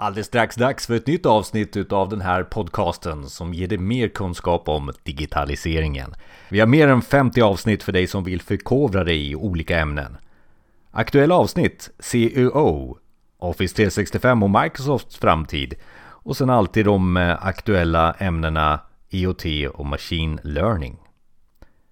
[0.00, 4.08] Alldeles strax dags för ett nytt avsnitt av den här podcasten som ger dig mer
[4.08, 6.14] kunskap om digitaliseringen.
[6.48, 10.16] Vi har mer än 50 avsnitt för dig som vill förkovra dig i olika ämnen.
[10.90, 12.98] Aktuella avsnitt CEO,
[13.38, 18.80] Office 365 och Microsofts framtid och sen alltid de eh, aktuella ämnena
[19.10, 19.44] IoT
[19.74, 20.96] och Machine Learning.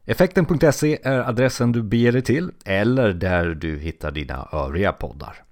[0.04, 5.45] Effekten.se är adressen du beger dig till eller där du hittar dina övriga poddar.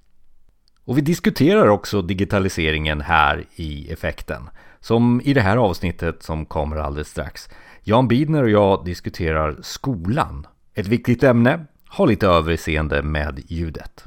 [0.85, 4.51] Och vi diskuterar också digitaliseringen här i effekten.
[4.81, 7.49] Som i det här avsnittet som kommer alldeles strax.
[7.83, 10.47] Jan Bidner och jag diskuterar skolan.
[10.75, 11.67] Ett viktigt ämne.
[11.89, 14.05] Ha lite överseende med ljudet.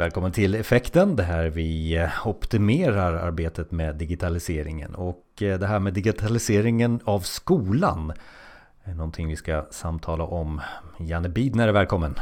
[0.00, 4.94] Välkommen till Effekten, det här vi eh, optimerar arbetet med digitaliseringen.
[4.94, 8.12] Och eh, det här med digitaliseringen av skolan
[8.84, 10.60] är någonting vi ska samtala om.
[10.98, 12.14] Janne Bidner är välkommen.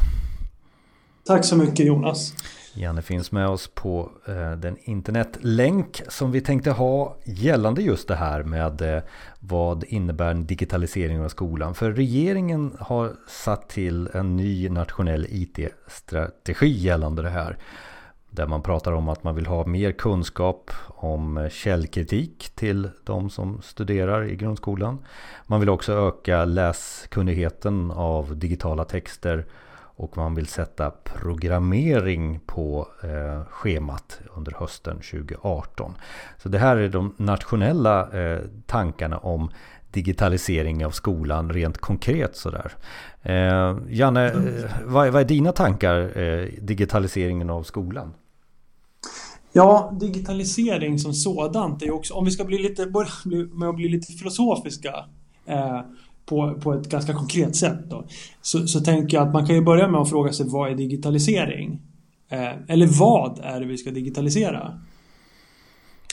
[1.26, 2.34] Tack så mycket Jonas.
[2.78, 8.16] Janne finns med oss på eh, den internetlänk som vi tänkte ha gällande just det
[8.16, 9.02] här med eh,
[9.40, 11.74] vad innebär en digitalisering av skolan.
[11.74, 17.58] För regeringen har satt till en ny nationell IT-strategi gällande det här.
[18.30, 23.30] Där man pratar om att man vill ha mer kunskap om eh, källkritik till de
[23.30, 24.98] som studerar i grundskolan.
[25.46, 29.46] Man vill också öka läskunnigheten av digitala texter
[29.98, 35.94] och man vill sätta programmering på eh, schemat under hösten 2018.
[36.42, 39.50] Så det här är de nationella eh, tankarna om
[39.92, 42.72] digitalisering av skolan rent konkret sådär.
[43.22, 48.14] Eh, Janne, eh, vad, vad, är dina tankar eh, digitaliseringen av skolan?
[49.52, 53.10] Ja, digitalisering som sådant är också, om vi ska bli lite, börja
[53.52, 55.04] med att bli lite filosofiska
[55.46, 55.80] eh,
[56.28, 58.06] på, på ett ganska konkret sätt då,
[58.42, 60.74] så, så tänker jag att man kan ju börja med att fråga sig vad är
[60.74, 61.80] digitalisering?
[62.30, 64.80] Eh, eller vad är det vi ska digitalisera?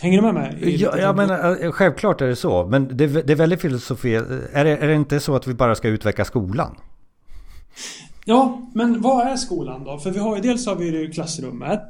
[0.02, 0.76] Hänger du med mig?
[0.82, 2.66] Ja, ja men eh, självklart är det så.
[2.66, 4.16] Men det, det är väldigt filosofi.
[4.54, 6.76] Är det, är det inte så att vi bara ska utveckla skolan?
[8.26, 9.98] Ja, men vad är skolan då?
[9.98, 11.88] För vi har ju dels har vi ju klassrummet.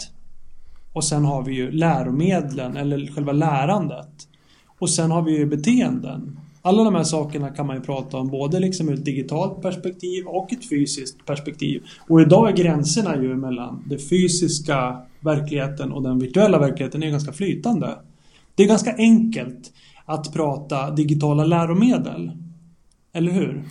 [0.93, 4.27] Och sen har vi ju läromedlen eller själva lärandet.
[4.79, 6.39] Och sen har vi ju beteenden.
[6.65, 10.25] Alla de här sakerna kan man ju prata om både liksom ur ett digitalt perspektiv
[10.27, 11.83] och ett fysiskt perspektiv.
[12.09, 17.33] Och idag är gränserna ju mellan den fysiska verkligheten och den virtuella verkligheten är ganska
[17.33, 17.95] flytande.
[18.55, 19.71] Det är ganska enkelt
[20.05, 22.31] att prata digitala läromedel.
[23.13, 23.63] Eller hur?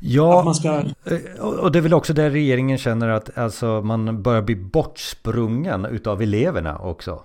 [0.00, 0.68] Ja, ska...
[0.78, 5.84] Eh, och det är väl också där regeringen känner att alltså, man börjar bli bortsprungen
[5.84, 7.20] utav eleverna också.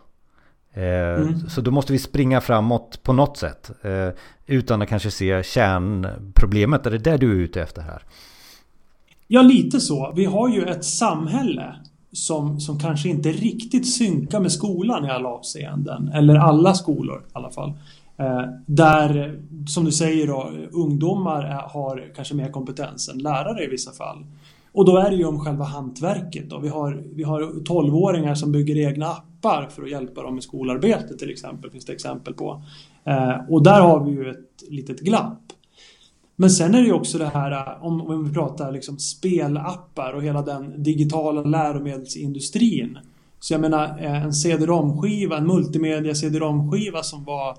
[0.77, 1.49] Eh, mm.
[1.49, 3.71] Så då måste vi springa framåt på något sätt.
[3.81, 4.09] Eh,
[4.45, 6.85] utan att kanske se kärnproblemet.
[6.85, 8.01] Är det det du är ute efter här?
[9.27, 10.13] Ja, lite så.
[10.15, 11.75] Vi har ju ett samhälle
[12.11, 16.07] som, som kanske inte riktigt synkar med skolan i alla avseenden.
[16.13, 17.73] Eller alla skolor i alla fall.
[18.17, 23.91] Eh, där, som du säger då, ungdomar har kanske mer kompetens än lärare i vissa
[23.91, 24.25] fall.
[24.77, 26.49] Och då är det ju om själva hantverket.
[26.49, 26.59] Då.
[26.59, 31.19] Vi har, vi har 12-åringar som bygger egna appar för att hjälpa dem med skolarbetet
[31.19, 31.71] till exempel.
[31.71, 32.63] finns det exempel på.
[33.03, 35.41] Eh, och där har vi ju ett litet glapp.
[36.35, 40.13] Men sen är det ju också det här eh, om, om vi pratar liksom spelappar
[40.13, 42.97] och hela den digitala läromedelsindustrin.
[43.39, 47.49] Så jag menar eh, en CD-ROM-skiva, en multimedia CD-ROM-skiva som var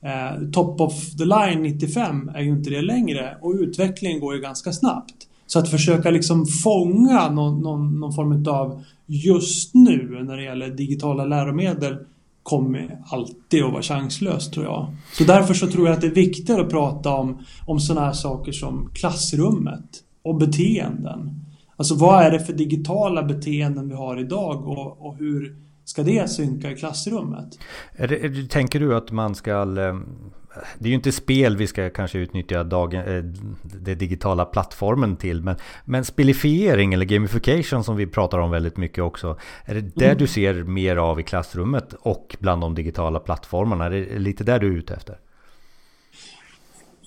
[0.00, 4.40] eh, top of the line 95 är ju inte det längre och utvecklingen går ju
[4.40, 5.27] ganska snabbt.
[5.48, 10.68] Så att försöka liksom fånga någon, någon, någon form av just nu när det gäller
[10.68, 11.96] digitala läromedel
[12.42, 14.96] kommer alltid att vara chanslöst tror jag.
[15.12, 18.12] Så därför så tror jag att det är viktigare att prata om, om sådana här
[18.12, 21.40] saker som klassrummet och beteenden.
[21.76, 25.56] Alltså vad är det för digitala beteenden vi har idag och, och hur
[25.88, 27.58] ska det synka i klassrummet?
[27.92, 29.96] Är det, är det, tänker du att man ska eh,
[30.78, 33.24] det är ju inte spel vi ska kanske utnyttja dagen, eh,
[33.62, 35.42] den digitala plattformen till.
[35.42, 39.38] Men, men spelifiering eller gamification som vi pratar om väldigt mycket också.
[39.64, 40.18] Är det där mm.
[40.18, 43.84] du ser mer av i klassrummet och bland de digitala plattformarna?
[43.84, 45.18] Är det lite där du är ute efter?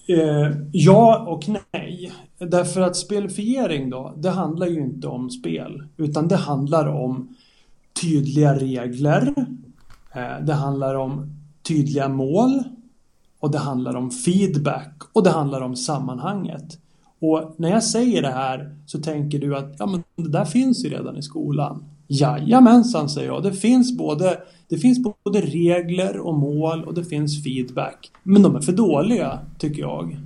[0.07, 2.11] Eh, ja och nej.
[2.37, 5.83] Därför att spelifiering då, det handlar ju inte om spel.
[5.97, 7.35] Utan det handlar om
[8.01, 9.33] tydliga regler.
[10.13, 12.63] Eh, det handlar om tydliga mål
[13.39, 16.77] och det handlar om feedback och det handlar om sammanhanget.
[17.19, 20.85] Och när jag säger det här så tänker du att ja, men det där finns
[20.85, 21.85] ju redan i skolan.
[22.07, 23.43] Jajamensan, säger jag.
[23.43, 24.37] Det finns, både,
[24.69, 28.11] det finns både regler och mål och det finns feedback.
[28.23, 30.17] Men de är för dåliga, tycker jag.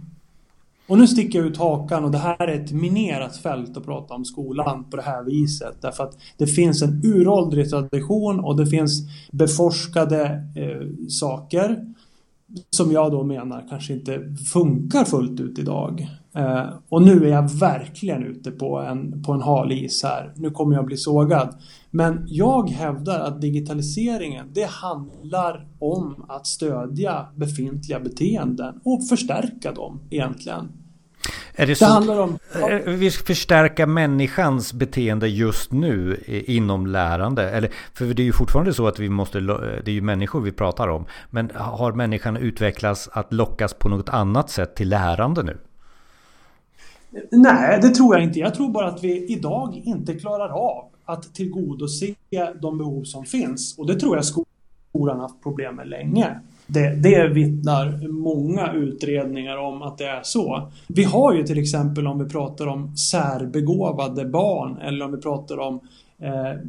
[0.88, 4.14] Och nu sticker jag ut hakan och det här är ett minerat fält att prata
[4.14, 5.82] om skolan på det här viset.
[5.82, 9.02] Därför att det finns en uråldrig tradition och det finns
[9.32, 10.24] beforskade
[10.56, 11.86] eh, saker
[12.70, 16.08] som jag då menar kanske inte funkar fullt ut idag.
[16.36, 20.34] Eh, och nu är jag verkligen ute på en, på en hal is här.
[20.36, 21.56] Nu kommer jag bli sågad.
[21.92, 30.00] Men jag hävdar att digitaliseringen det handlar om att stödja befintliga beteenden och förstärka dem
[30.10, 30.72] egentligen.
[31.56, 32.38] Är det, så, det handlar om...
[32.70, 37.50] Eh, vi ska förstärka människans beteende just nu inom lärande.
[37.50, 39.40] Eller, för det är ju fortfarande så att vi måste...
[39.40, 41.06] Det är ju människor vi pratar om.
[41.30, 45.58] Men har människan utvecklats att lockas på något annat sätt till lärande nu?
[47.32, 48.40] Nej, det tror jag inte.
[48.40, 52.06] Jag tror bara att vi idag inte klarar av att tillgodose
[52.62, 53.78] de behov som finns.
[53.78, 56.40] Och det tror jag skolan haft problem med länge.
[56.68, 60.72] Det, det vittnar många utredningar om att det är så.
[60.88, 65.60] Vi har ju till exempel om vi pratar om särbegåvade barn eller om vi pratar
[65.60, 65.80] om
[66.20, 66.60] eh,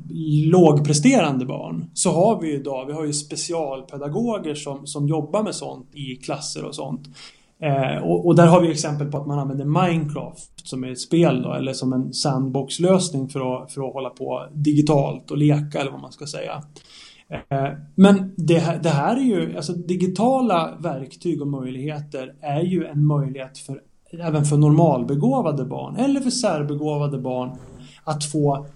[0.51, 5.55] lågpresterande barn så har vi ju idag, vi har ju specialpedagoger som, som jobbar med
[5.55, 7.09] sånt i klasser och sånt.
[7.61, 11.01] Eh, och, och, där har vi exempel på att man använder Minecraft som är ett
[11.01, 15.81] spel då, eller som en sandbox-lösning för att, för att hålla på digitalt och leka
[15.81, 16.63] eller vad man ska säga.
[17.29, 23.07] Eh, men det, det, här är ju, alltså digitala verktyg och möjligheter är ju en
[23.07, 23.81] möjlighet för
[24.21, 27.59] även för normalbegåvade barn eller för särbegåvade barn
[28.05, 28.67] att få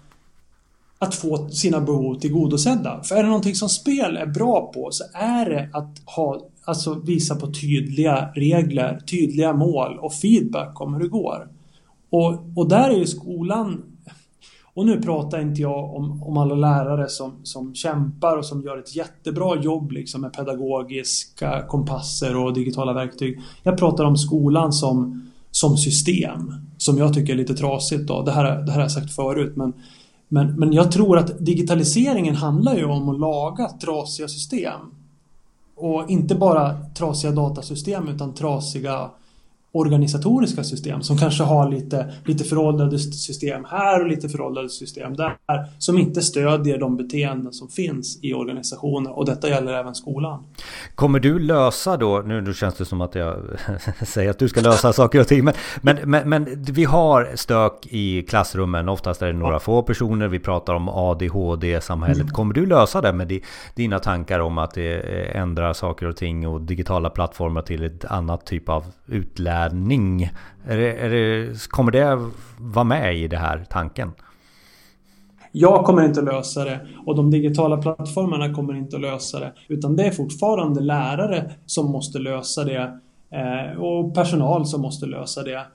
[0.99, 3.03] att få sina behov tillgodosedda.
[3.03, 6.93] För är det någonting som spel är bra på så är det att ha, alltså
[6.93, 11.47] visa på tydliga regler, tydliga mål och feedback om hur det går.
[12.09, 13.81] Och, och där är ju skolan
[14.73, 18.77] och nu pratar inte jag om, om alla lärare som, som kämpar och som gör
[18.77, 23.39] ett jättebra jobb liksom med pedagogiska kompasser och digitala verktyg.
[23.63, 26.53] Jag pratar om skolan som, som system.
[26.77, 28.21] Som jag tycker är lite trasigt då.
[28.21, 29.73] Det här, det här har jag sagt förut men,
[30.27, 34.79] men, men jag tror att digitaliseringen handlar ju om att laga trasiga system.
[35.81, 39.09] Och inte bara trasiga datasystem utan trasiga
[39.73, 45.37] organisatoriska system som kanske har lite, lite föråldrade system här och lite föråldrade system där
[45.77, 50.43] som inte stödjer de beteenden som finns i organisationer och detta gäller även skolan.
[50.95, 53.37] Kommer du lösa då, nu, nu känns det som att jag
[54.05, 57.87] säger att du ska lösa saker och ting, men, men, men, men, vi har stök
[57.89, 59.59] i klassrummen, oftast är det några ja.
[59.59, 62.21] få personer, vi pratar om ADHD-samhället.
[62.21, 62.33] Mm.
[62.33, 63.41] Kommer du lösa det med
[63.75, 68.69] dina tankar om att ändra saker och ting och digitala plattformar till ett annat typ
[68.69, 70.29] av utlärning inlärning.
[70.67, 74.11] Är det, är det, kommer det vara med i det här tanken?
[75.51, 79.53] Jag kommer inte att lösa det och de digitala plattformarna kommer inte att lösa det.
[79.67, 82.99] Utan det är fortfarande lärare som måste lösa det
[83.31, 85.65] eh, och personal som måste lösa det.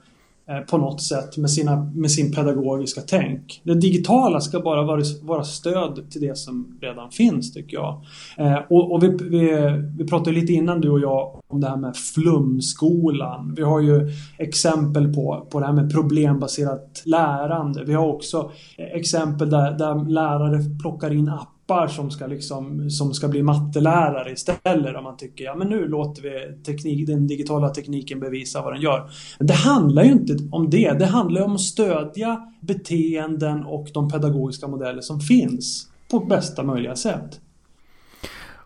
[0.49, 3.61] Eh, på något sätt med, sina, med sin pedagogiska tänk.
[3.63, 8.01] Det digitala ska bara vara, vara stöd till det som redan finns tycker jag.
[8.37, 9.51] Eh, och, och vi, vi,
[9.97, 13.53] vi pratade lite innan du och jag om det här med flumskolan.
[13.57, 17.83] Vi har ju exempel på, på det här med problembaserat lärande.
[17.83, 22.89] Vi har också eh, exempel där, där lärare plockar in appar appar som ska, liksom,
[22.89, 24.95] som ska bli mattelärare istället.
[24.95, 28.81] Om man tycker ja men nu låter vi teknik, den digitala tekniken bevisa vad den
[28.81, 29.09] gör.
[29.37, 30.99] Men det handlar ju inte om det.
[30.99, 36.95] Det handlar om att stödja beteenden och de pedagogiska modeller som finns på bästa möjliga
[36.95, 37.39] sätt.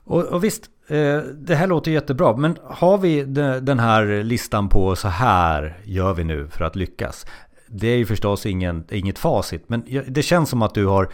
[0.03, 2.37] Och, och visst, eh, det här låter jättebra.
[2.37, 3.23] Men har vi
[3.61, 7.25] den här listan på så här gör vi nu för att lyckas?
[7.67, 9.63] Det är ju förstås ingen, inget facit.
[9.67, 11.09] Men det känns som att du har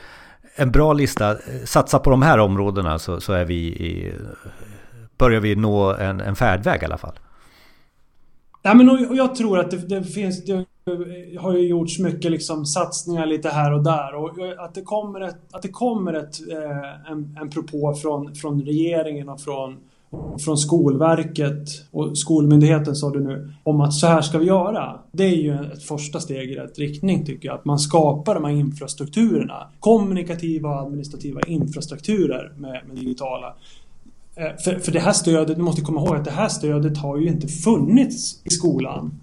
[0.58, 1.36] en bra lista.
[1.66, 4.14] Satsa på de här områdena så, så är vi i,
[5.18, 7.20] börjar vi nå en, en färdväg i alla fall.
[8.62, 10.66] Ja, men och, jag tror att det, det, finns, det
[11.40, 14.30] har ju gjorts mycket liksom satsningar lite här och där och
[14.66, 19.30] att det kommer ett, att det kommer ett, eh, en, en propå från, från regeringen
[19.30, 19.78] och från
[20.40, 25.00] från Skolverket och Skolmyndigheten sa du nu om att så här ska vi göra.
[25.12, 27.56] Det är ju ett första steg i rätt riktning tycker jag.
[27.56, 29.68] Att man skapar de här infrastrukturerna.
[29.80, 33.54] Kommunikativa och administrativa infrastrukturer med, med digitala.
[34.36, 37.18] Eh, för, för det här stödet, du måste komma ihåg att det här stödet har
[37.18, 39.20] ju inte funnits i skolan.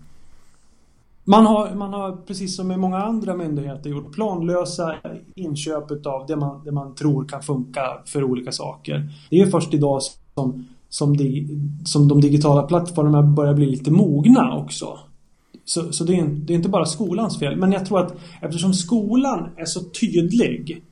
[1.27, 4.95] Man har, man har precis som med många andra myndigheter gjort planlösa
[5.35, 9.09] inköp av det man, det man tror kan funka för olika saker.
[9.31, 10.01] Det är först idag
[10.35, 11.49] som som, de,
[11.85, 14.99] som de digitala plattformarna börjar bli lite mogna också.
[15.65, 17.57] Så, så det, är, det är inte bara skolans fel.
[17.57, 20.83] Men jag tror att eftersom skolan är så tydlig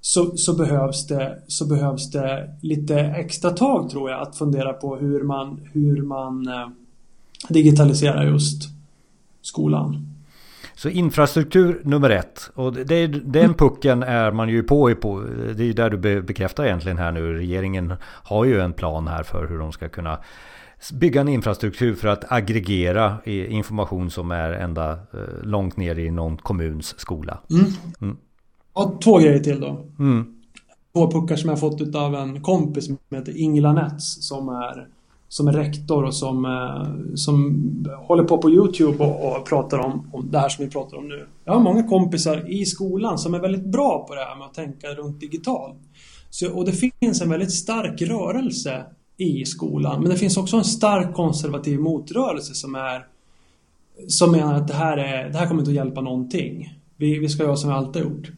[0.00, 4.96] så, så, behövs det, så behövs det lite extra tag tror jag att fundera på
[4.96, 6.68] hur man, hur man eh,
[7.48, 8.62] digitaliserar just
[9.42, 10.13] skolan.
[10.74, 12.50] Så infrastruktur nummer ett.
[12.54, 15.20] Och det, den pucken är man ju på, på.
[15.56, 17.34] Det är ju där du bekräftar egentligen här nu.
[17.34, 20.18] Regeringen har ju en plan här för hur de ska kunna
[20.92, 26.36] bygga en infrastruktur för att aggregera information som är ända eh, långt ner i någon
[26.36, 27.38] kommuns skola.
[27.50, 27.64] Mm.
[28.00, 28.16] Mm.
[28.74, 29.86] Ja, två grejer till då.
[29.98, 30.34] Mm.
[30.92, 34.88] Två puckar som jag fått av en kompis som heter Ingela Nets som är
[35.28, 37.64] som är rektor och som, eh, som
[38.06, 41.08] håller på på Youtube och, och pratar om, om det här som vi pratar om
[41.08, 41.26] nu.
[41.44, 44.54] Jag har många kompisar i skolan som är väldigt bra på det här med att
[44.54, 45.78] tänka runt digitalt.
[46.30, 48.84] Så, och det finns en väldigt stark rörelse
[49.16, 50.00] i skolan.
[50.00, 53.06] Men det finns också en stark konservativ motrörelse som är
[54.08, 56.78] som menar att det här, är, det här kommer inte att hjälpa någonting.
[56.96, 58.30] Vi, vi ska göra som vi alltid har gjort.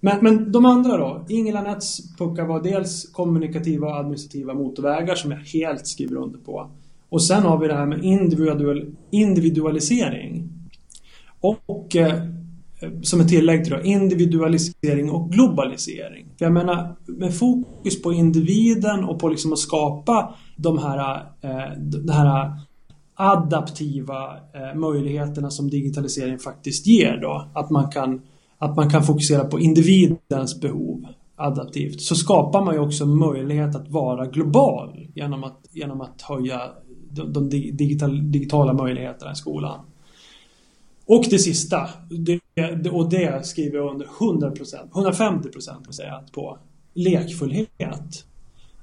[0.00, 1.26] Men, men de andra då?
[1.28, 6.70] Ingela Nets puckar var dels kommunikativa och administrativa motorvägar som jag helt skriver under på.
[7.08, 10.48] Och sen har vi det här med individual, individualisering.
[11.40, 12.22] Och eh,
[13.02, 16.26] som ett tillägg till det, individualisering och globalisering.
[16.38, 21.78] För jag menar, med fokus på individen och på liksom att skapa de här, eh,
[21.78, 22.50] de här
[23.14, 27.50] adaptiva eh, möjligheterna som digitalisering faktiskt ger då.
[27.54, 28.22] Att man kan
[28.58, 33.88] att man kan fokusera på individens behov adaptivt så skapar man ju också möjlighet att
[33.88, 36.60] vara global genom att, genom att höja
[37.10, 39.80] de, de digital, digitala möjligheterna i skolan.
[41.06, 46.58] Och det sista, det, och det skriver jag under 100%, 150% säga, på
[46.94, 48.24] lekfullhet.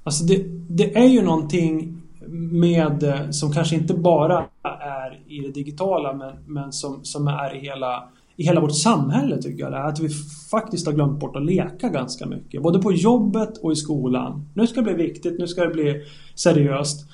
[0.02, 2.02] Alltså det, det är ju någonting
[2.50, 4.44] med, eh, som kanske inte bara
[4.80, 9.42] är i det digitala men, men som, som är i hela i hela vårt samhälle
[9.42, 10.08] tycker jag det är att vi
[10.50, 12.62] faktiskt har glömt bort att leka ganska mycket.
[12.62, 14.48] Både på jobbet och i skolan.
[14.54, 16.02] Nu ska det bli viktigt, nu ska det bli
[16.34, 17.06] seriöst.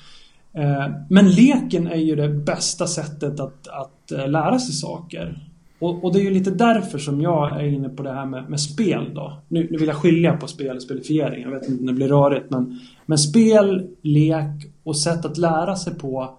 [0.53, 5.49] Eh, men leken är ju det bästa sättet att, att eh, lära sig saker.
[5.79, 8.49] Och, och, det är ju lite därför som jag är inne på det här med,
[8.49, 9.41] med spel då.
[9.47, 11.41] Nu, nu, vill jag skilja på spel och spelifiering.
[11.41, 15.75] Jag vet inte om det blir rörigt men, men spel, lek och sätt att lära
[15.75, 16.37] sig på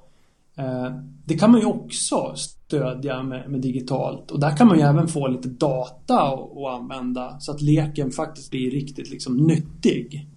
[0.57, 0.91] eh,
[1.25, 2.35] det kan man ju också
[2.67, 7.41] stödja med, med, digitalt och där kan man ju även få lite data att använda
[7.41, 10.29] så att leken faktiskt blir riktigt liksom nyttig.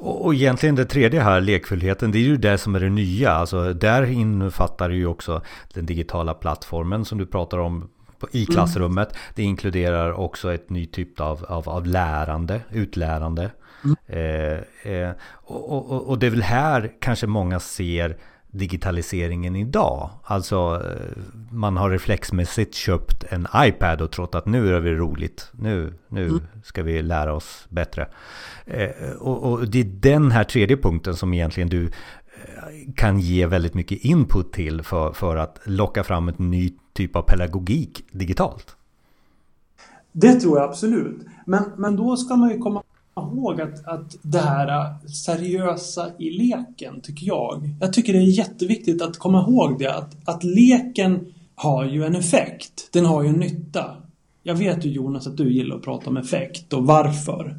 [0.00, 3.30] Och, och egentligen det tredje här, lekfullheten, det är ju det som är det nya.
[3.30, 5.42] Alltså där innefattar det ju också
[5.74, 7.88] den digitala plattformen som du pratar om
[8.32, 8.46] i mm.
[8.46, 9.08] klassrummet.
[9.08, 9.20] Mm.
[9.34, 13.50] Det inkluderar också ett ny typ av, av, av lärande, utlärande.
[13.84, 13.96] Mm.
[14.06, 18.16] Eh, eh, och, och, och, det är väl här kanske många ser
[18.50, 20.10] digitaliseringen idag.
[20.22, 25.50] Alltså eh, man har reflexmässigt köpt en iPad och trott att nu är det roligt.
[25.52, 26.40] Nu, nu mm.
[26.64, 28.08] ska vi lära oss bättre.
[28.64, 31.90] Eh, och, och, det är den här tredje punkten som egentligen du eh,
[32.96, 37.22] kan ge väldigt mycket input till för, för att locka fram en ny typ av
[37.22, 38.76] pedagogik digitalt.
[40.12, 41.26] Det tror jag absolut.
[41.46, 42.82] Men, men då ska man ju komma
[43.16, 47.70] ihåg att, att det här seriösa i leken, tycker jag.
[47.80, 49.94] Jag tycker det är jätteviktigt att komma ihåg det.
[49.94, 52.88] Att, att leken har ju en effekt.
[52.92, 53.96] Den har ju en nytta.
[54.42, 57.56] Jag vet ju Jonas att du gillar att prata om effekt och varför.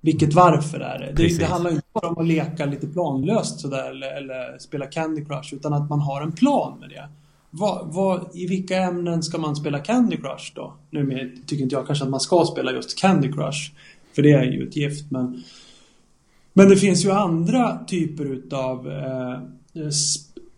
[0.00, 1.12] Vilket varför är det?
[1.22, 5.24] Det, det, handlar inte bara om att leka lite planlöst sådär eller, eller, spela Candy
[5.24, 7.08] Crush utan att man har en plan med det.
[7.50, 10.74] Vad, vad, I vilka ämnen ska man spela Candy Crush då?
[10.90, 13.72] Nu tycker inte jag kanske att man ska spela just Candy Crush.
[14.14, 15.10] För det är ju ett gift.
[15.10, 15.42] Men,
[16.52, 19.40] men det finns ju andra typer utav eh,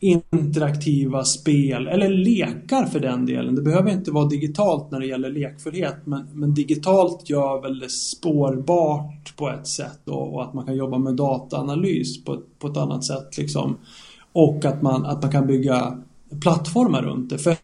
[0.04, 3.54] interaktiva spel eller lekar för den delen.
[3.54, 7.88] Det behöver inte vara digitalt när det gäller lekfullhet men, men digitalt gör väl det
[7.88, 12.76] spårbart på ett sätt och, och att man kan jobba med dataanalys på, på ett
[12.76, 13.38] annat sätt.
[13.38, 13.76] Liksom.
[14.32, 15.98] Och att man, att man kan bygga
[16.42, 17.38] plattformar runt det.
[17.38, 17.56] För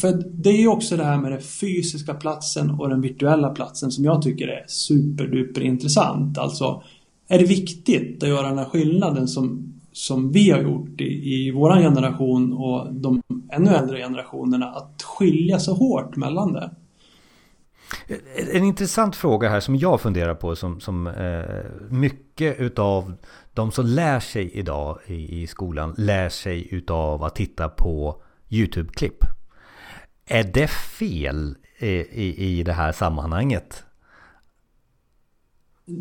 [0.00, 3.90] för det är ju också det här med den fysiska platsen och den virtuella platsen
[3.90, 6.38] som jag tycker är superduper intressant.
[6.38, 6.82] Alltså,
[7.28, 11.50] är det viktigt att göra den här skillnaden som, som vi har gjort i, i
[11.50, 13.22] våran generation och de
[13.52, 16.70] ännu äldre generationerna, att skilja så hårt mellan det?
[18.52, 23.12] En intressant fråga här som jag funderar på som, som eh, mycket utav
[23.54, 29.24] de som lär sig idag i, i skolan lär sig utav att titta på YouTube-klipp.
[30.28, 33.84] Är det fel i, i, i det här sammanhanget?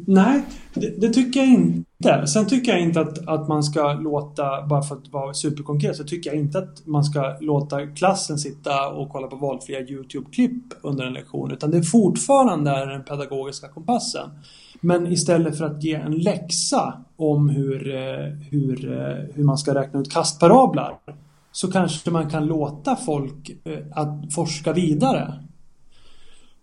[0.07, 0.43] Nej,
[0.73, 2.27] det, det, tycker jag inte.
[2.27, 6.03] Sen tycker jag inte att, att man ska låta, bara för att vara superkonkret, så
[6.03, 11.05] tycker jag inte att man ska låta klassen sitta och kolla på valfria YouTube-klipp under
[11.05, 11.51] en lektion.
[11.51, 14.29] Utan det är fortfarande är den pedagogiska kompassen.
[14.81, 19.75] Men istället för att ge en läxa om hur, eh, hur, eh, hur man ska
[19.75, 20.97] räkna ut kastparablar
[21.57, 25.33] så kanske man kan låta folk eh, att forska vidare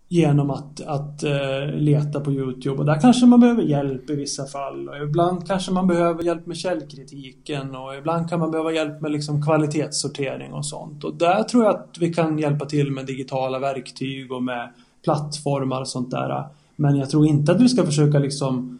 [0.07, 2.77] genom att, att eh, leta på Youtube.
[2.77, 4.89] Och där kanske man behöver hjälp i vissa fall.
[4.89, 9.11] Och ibland kanske man behöver hjälp med källkritiken och ibland kan man behöva hjälp med
[9.11, 11.03] liksom kvalitetssortering och sånt.
[11.03, 14.73] Och där tror jag att vi kan hjälpa till med digitala verktyg och med
[15.03, 16.43] plattformar och sånt där.
[16.75, 18.79] Men jag tror inte att vi ska försöka liksom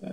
[0.00, 0.08] eh,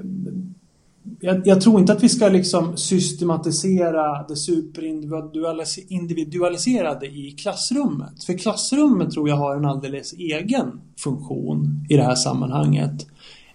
[1.20, 8.24] jag, jag, tror inte att vi ska liksom systematisera det superindividualiserade i klassrummet.
[8.24, 13.08] För klassrummet tror jag har en alldeles egen funktion i det här sammanhanget.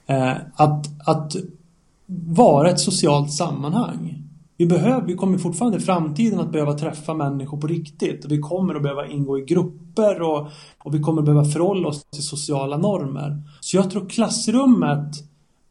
[0.07, 1.37] Eh, att, att
[2.27, 4.23] vara ett socialt sammanhang.
[4.57, 8.25] Vi, behöver, vi kommer fortfarande i framtiden att behöva träffa människor på riktigt.
[8.29, 10.49] Vi kommer att behöva ingå i grupper och,
[10.79, 13.43] och vi kommer att behöva förhålla oss till sociala normer.
[13.61, 15.17] Så jag tror klassrummet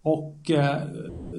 [0.05, 0.77] och eh,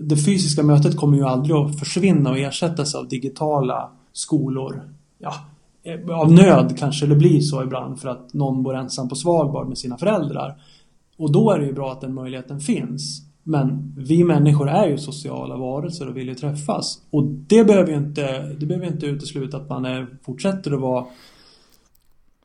[0.00, 4.82] det fysiska mötet kommer ju aldrig att försvinna och ersättas av digitala skolor.
[5.18, 5.35] Ja,
[5.82, 9.68] eh, av nöd kanske det blir så ibland för att någon bor ensam på Svalbard
[9.68, 10.56] med sina föräldrar.
[11.16, 13.23] Och då är det ju bra att den möjligheten finns.
[13.42, 17.02] Men vi människor är ju sociala varelser och vill ju träffas.
[17.11, 21.06] Och det behöver ju inte, det behöver inte utesluta att man är, fortsätter att vara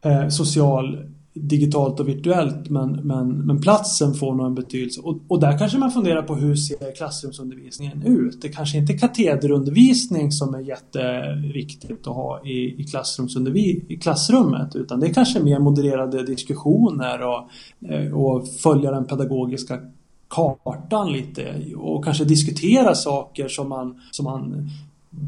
[0.01, 0.97] eh, social
[1.33, 5.01] digitalt och virtuellt men, men, men platsen får nog en betydelse.
[5.01, 8.41] Och, och där kanske man funderar på hur ser klassrumsundervisningen ut?
[8.41, 14.99] Det kanske inte är katederundervisning som är jätteviktigt att ha i, i, i klassrummet utan
[14.99, 17.49] det är kanske mer modererade diskussioner och,
[17.91, 19.79] eh, och följa den pedagogiska
[20.27, 24.69] kartan lite och kanske diskutera saker som man, som man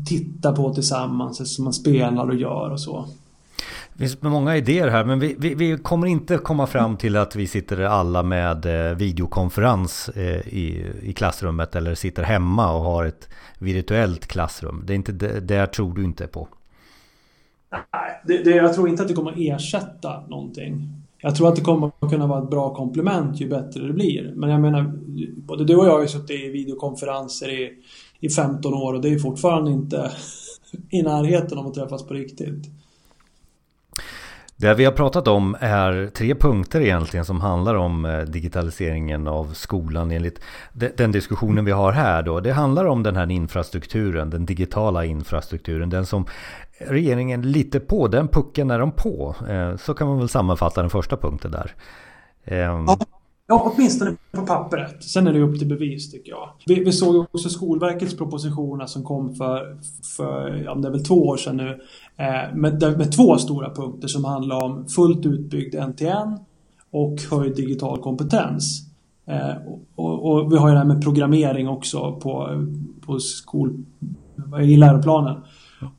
[0.07, 3.05] tittar på tillsammans, som man spelar och gör och så.
[3.93, 7.35] Det finns många idéer här men vi, vi, vi, kommer inte komma fram till att
[7.35, 13.05] vi sitter alla med eh, videokonferens eh, i, i klassrummet eller sitter hemma och har
[13.05, 14.83] ett virtuellt klassrum.
[14.85, 16.47] Det är inte det, det tror du inte på?
[17.71, 20.89] Nej, det, det, jag tror inte att det kommer ersätta någonting.
[21.17, 24.33] Jag tror att det kommer att kunna vara ett bra komplement ju bättre det blir.
[24.35, 24.93] Men jag menar,
[25.35, 27.73] både du och jag har ju suttit i videokonferenser i,
[28.19, 30.11] i 15 år och det är fortfarande inte
[30.89, 32.69] i närheten av att träffas på riktigt.
[34.55, 39.53] Det vi har pratat om är tre punkter egentligen som handlar om eh, digitaliseringen av
[39.53, 40.39] skolan enligt
[40.95, 42.39] den diskussionen vi har här då.
[42.39, 46.25] Det handlar om den här infrastrukturen, den digitala infrastrukturen, den som
[46.77, 49.35] regeringen lite på, den pucken är de på.
[49.49, 51.71] Eh, så kan man väl sammanfatta den första punkten där.
[52.45, 52.97] Ehm, ja.
[53.53, 55.03] Ja, åtminstone på pappret.
[55.03, 56.49] Sen är det upp till bevis tycker jag.
[56.65, 59.77] Vi, vi såg också Skolverkets propositioner som kom för,
[60.17, 61.81] för ja, det är väl två år sedan nu.
[62.17, 66.37] Eh, med, med två stora punkter som handlar om fullt utbyggd NTN
[66.91, 68.81] och höjd digital kompetens.
[69.25, 69.55] Eh,
[69.95, 72.65] och, och, vi har ju det här med programmering också på,
[73.05, 73.73] på skol,
[74.61, 75.41] i läroplanen.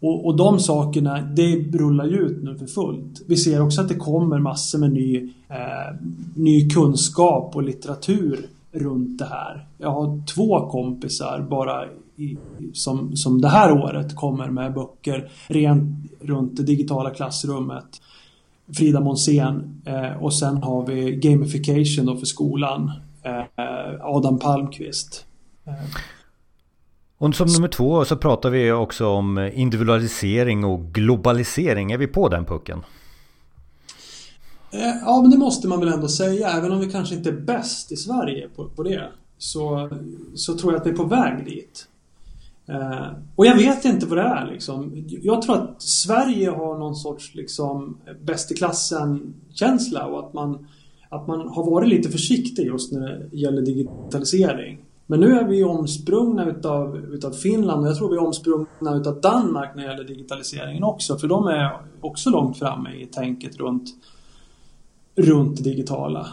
[0.01, 3.23] Och, och de sakerna, det rullar ju ut nu för fullt.
[3.27, 5.17] Vi ser också att det kommer massor med ny,
[5.49, 5.97] eh,
[6.35, 9.67] ny kunskap och litteratur runt det här.
[9.79, 11.85] Jag har två kompisar bara
[12.17, 12.37] i,
[12.73, 18.01] som, som det här året kommer med böcker rent runt det digitala klassrummet.
[18.73, 22.93] Frida Monsén eh, och sen har vi gamification då för skolan.
[23.23, 23.45] Eh,
[24.01, 25.27] Adam Palmqvist.
[25.65, 25.73] Eh,
[27.25, 31.93] och som nummer två så pratar vi också om individualisering och globalisering.
[31.93, 32.83] Är vi på den pucken?
[34.71, 36.49] Eh, ja, men det måste man väl ändå säga.
[36.49, 39.09] Även om vi kanske inte är bäst i Sverige på, på det.
[39.39, 39.91] Så,
[40.35, 41.89] så tror jag att vi är på väg dit.
[42.69, 43.07] Eh,
[43.37, 45.05] och jag vet inte vad det är liksom.
[45.23, 50.67] Jag tror att Sverige har någon sorts liksom bäst i klassen-känsla och att man,
[51.09, 54.84] att man har varit lite försiktig just när det gäller digitalisering.
[55.07, 59.21] Men nu är vi omsprungna utav, utav Finland och jag tror vi är omsprungna utav
[59.21, 61.19] Danmark när det gäller digitaliseringen också.
[61.19, 63.89] För de är också långt framme i tänket runt,
[65.17, 66.27] runt digitala.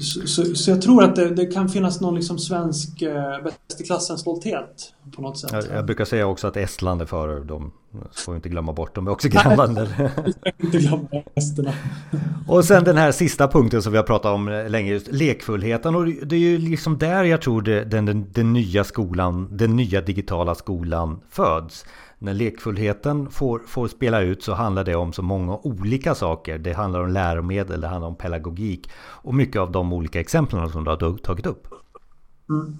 [0.00, 3.80] Så, så, så jag tror att det, det, kan finnas någon liksom svensk eh, bäst
[3.80, 5.52] i klassen stolthet på något sätt.
[5.52, 7.44] Jag, jag, brukar säga också att Estland är före.
[7.44, 7.72] De
[8.12, 8.94] får vi inte glömma bort.
[8.94, 10.10] De är också grannländer.
[10.58, 11.72] inte glömma resterna.
[12.48, 14.92] och sen den här sista punkten som vi har pratat om länge.
[14.92, 15.94] Just lekfullheten.
[15.94, 19.76] Och det är ju liksom där jag tror det, den, den, den nya skolan, den
[19.76, 21.84] nya digitala skolan föds
[22.18, 26.58] när lekfullheten får, får spela ut så handlar det om så många olika saker.
[26.58, 30.84] Det handlar om läromedel, det handlar om pedagogik och mycket av de olika exemplen som
[30.84, 31.66] du har tagit upp.
[32.48, 32.76] Mm.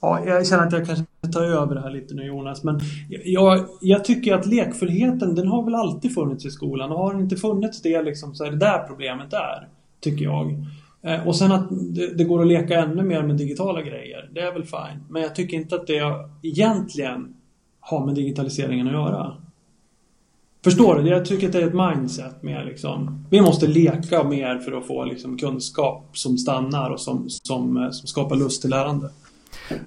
[0.00, 2.80] Ja, jag känner att jag kanske tar över det här lite nu Jonas, men
[3.24, 7.22] jag, jag tycker att lekfullheten den har väl alltid funnits i skolan och har den
[7.22, 9.68] inte funnits det liksom, så är det där problemet är,
[10.00, 10.66] tycker jag.
[11.02, 14.40] Eh, och sen att det, det, går att leka ännu mer med digitala grejer, det
[14.40, 15.04] är väl fine.
[15.08, 16.02] Men jag tycker inte att det
[16.42, 17.34] egentligen
[17.84, 19.36] har med digitaliseringen att göra.
[20.64, 21.08] Förstår du?
[21.08, 23.24] Jag tycker att det är ett mindset mer liksom.
[23.30, 27.90] Vi måste leka mer för att få liksom, kunskap som stannar och som, som, eh,
[27.90, 29.10] som skapar lust till lärande.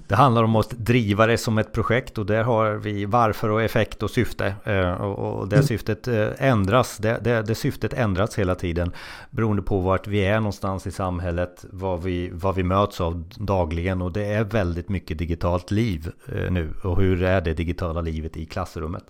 [0.08, 3.63] Det handlar om att driva det som ett projekt och där har vi varför och
[3.63, 4.56] effekt och syfte.
[4.63, 5.67] Eh, och det mm.
[5.67, 8.91] syftet eh, ändras, det, det, det syftet ändras hela tiden
[9.32, 14.01] beroende på vart vi är någonstans i samhället, vad vi, vad vi möts av dagligen
[14.01, 16.73] och det är väldigt mycket digitalt liv eh, nu.
[16.84, 19.03] Och hur är det digitala livet i klassrummet?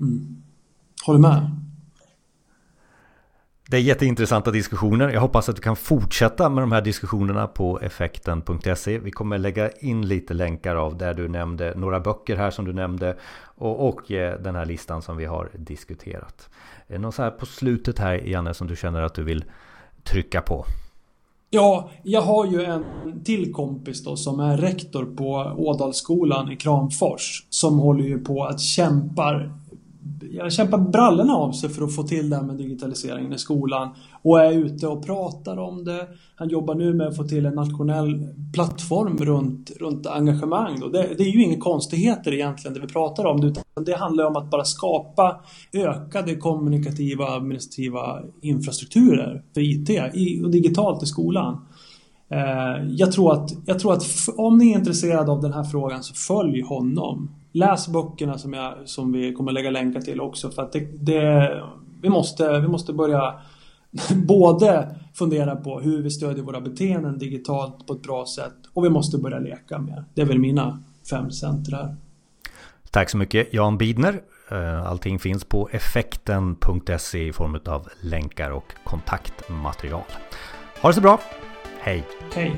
[0.00, 0.42] Mm.
[1.06, 1.50] Håller med.
[3.70, 5.08] Det är jätteintressanta diskussioner.
[5.08, 8.98] Jag hoppas att du kan fortsätta med de här diskussionerna på effekten.se.
[8.98, 12.72] Vi kommer lägga in lite länkar av där du nämnde några böcker här som du
[12.72, 16.48] nämnde och, och eh, den här listan som vi har diskuterat.
[16.86, 19.44] Är det något så här på slutet här Janne som du känner att du vill
[20.02, 20.64] trycka på?
[21.50, 22.84] Ja, jag har ju en
[23.24, 28.60] till kompis då som är rektor på Ådalsskolan i Kramfors som håller ju på att
[28.60, 29.52] kämpar
[30.32, 33.88] jag kämpar brallorna av sig för att få till det här med digitaliseringen i skolan
[34.22, 36.06] och är ute och pratar om det.
[36.36, 40.80] Han jobbar nu med att få till en nationell plattform runt, runt engagemang.
[40.80, 44.36] Det, det är ju inga konstigheter egentligen det vi pratar om utan det handlar om
[44.36, 45.40] att bara skapa
[45.72, 49.90] ökade kommunikativa administrativa infrastrukturer för IT
[50.44, 51.67] och digitalt i skolan.
[52.30, 54.02] Eh, jag tror, att, jag tror att
[54.36, 58.74] om ni är intresserade av den här frågan så följ honom läs böckerna som, jag,
[58.84, 61.62] som vi kommer lägga länkar till också för att det, det,
[62.02, 63.34] vi, måste, vi måste börja
[64.26, 68.90] både fundera på hur vi stödjer våra beteenden digitalt på ett bra sätt och vi
[68.90, 70.04] måste börja leka mer.
[70.14, 71.96] Det är väl mina fem centra.
[72.90, 74.20] Tack så mycket Jan Bidner.
[74.50, 80.02] Eh, allting finns på effekten.se i form av länkar och kontaktmaterial.
[80.82, 81.20] Ha det så bra.
[81.78, 82.02] Hej!
[82.34, 82.52] Hej!